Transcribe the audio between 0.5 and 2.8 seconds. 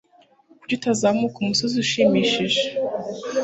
Kuki utazamuka umusozi ushimishije